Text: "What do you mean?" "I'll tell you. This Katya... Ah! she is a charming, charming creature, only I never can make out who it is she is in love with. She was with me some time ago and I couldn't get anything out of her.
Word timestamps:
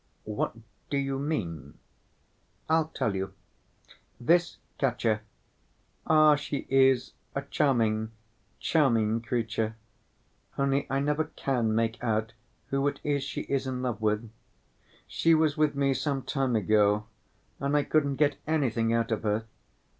"What 0.25 0.55
do 0.89 0.97
you 0.97 1.19
mean?" 1.19 1.77
"I'll 2.67 2.87
tell 2.87 3.15
you. 3.15 3.35
This 4.19 4.57
Katya... 4.79 5.21
Ah! 6.07 6.35
she 6.35 6.65
is 6.71 7.13
a 7.35 7.43
charming, 7.43 8.09
charming 8.59 9.21
creature, 9.21 9.75
only 10.57 10.87
I 10.89 10.97
never 11.01 11.25
can 11.25 11.75
make 11.75 12.03
out 12.03 12.33
who 12.71 12.87
it 12.87 12.99
is 13.03 13.23
she 13.23 13.41
is 13.41 13.67
in 13.67 13.83
love 13.83 14.01
with. 14.01 14.27
She 15.05 15.35
was 15.35 15.55
with 15.55 15.75
me 15.75 15.93
some 15.93 16.23
time 16.23 16.55
ago 16.55 17.05
and 17.59 17.77
I 17.77 17.83
couldn't 17.83 18.15
get 18.15 18.37
anything 18.47 18.91
out 18.91 19.11
of 19.11 19.21
her. 19.21 19.45